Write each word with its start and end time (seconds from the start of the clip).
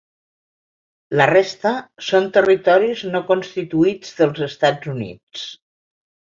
La 1.21 1.27
resta 1.31 1.73
són 2.07 2.25
territoris 2.39 3.05
no 3.13 3.23
constituïts 3.29 4.19
dels 4.23 4.45
Estats 4.51 4.93
Units. 4.99 5.49